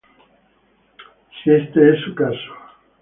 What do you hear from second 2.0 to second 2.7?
su caso